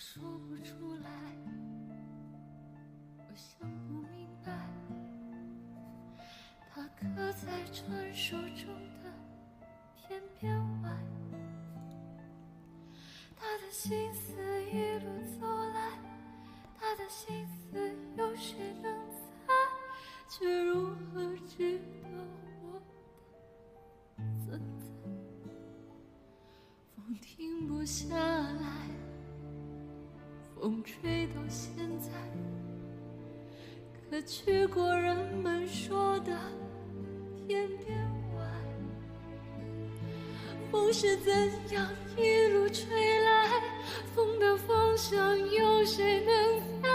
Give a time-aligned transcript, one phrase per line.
[0.00, 1.10] 说不出来，
[3.16, 4.52] 我想不明白，
[6.70, 8.68] 他刻在传说中
[9.02, 9.12] 的
[9.96, 10.90] 天边外，
[13.34, 14.40] 他的心思
[14.72, 15.98] 一路走来，
[16.78, 17.76] 他的心思
[18.16, 19.52] 有谁能猜？
[20.28, 22.08] 却如何知道
[22.62, 22.80] 我
[24.16, 25.10] 的存在？
[26.94, 29.07] 风停不下来。
[30.60, 32.10] 风吹到现在，
[34.10, 36.36] 可去过人们说的
[37.46, 37.96] 天边
[38.36, 38.44] 外。
[40.70, 41.32] 风是怎
[41.72, 43.48] 样一路吹来？
[44.16, 46.88] 风的方向有谁能猜？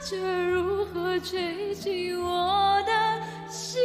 [0.00, 3.80] 却如何吹进我的心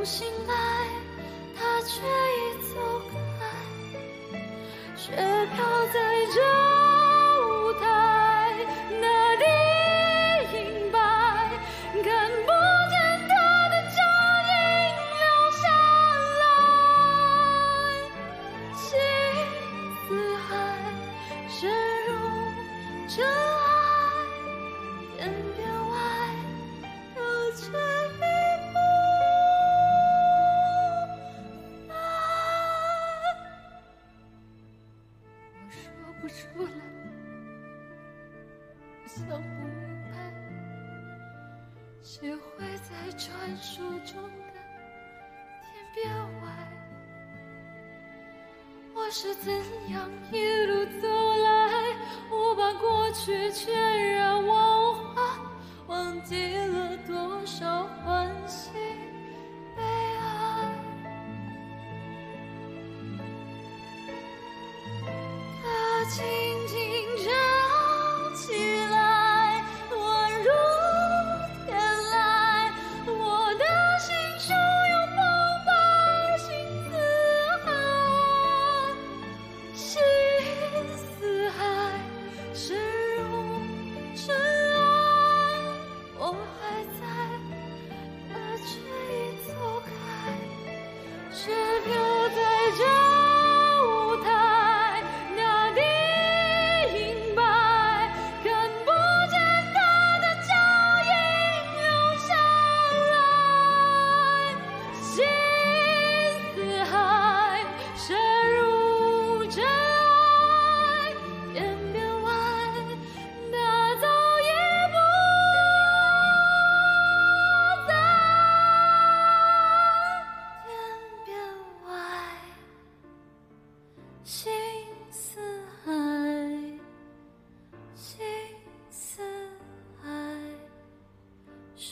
[0.00, 0.54] 梦醒来，
[1.54, 2.80] 他却已走
[3.38, 3.44] 开，
[4.96, 5.12] 雪
[5.54, 5.58] 飘
[5.92, 6.09] 在
[39.16, 40.12] 想不明白，
[42.00, 44.54] 谁会在传说中的
[45.60, 46.08] 天边
[46.40, 46.46] 外？
[48.94, 49.52] 我是怎
[49.90, 51.50] 样一路走来？
[52.30, 53.74] 我把过去全
[54.14, 55.20] 然忘怀，
[55.88, 58.70] 忘记了多少欢喜。
[66.10, 66.24] 静静
[91.42, 91.50] 雪
[91.86, 92.09] 飘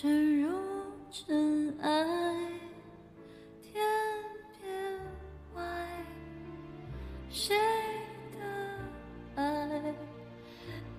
[0.01, 0.49] 沉入
[1.11, 1.91] 尘埃，
[3.61, 3.83] 天
[4.61, 4.73] 边
[5.57, 5.61] 外，
[7.29, 7.57] 谁
[8.33, 9.95] 的爱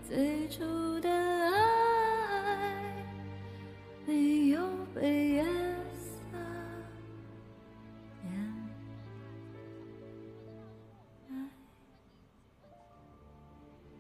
[0.06, 1.19] 最初的？